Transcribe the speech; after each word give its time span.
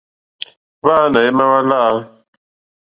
Hwáǎnà 0.81 1.19
émá 1.27 1.43
hwá 1.49 1.59
láǃá. 1.69 1.99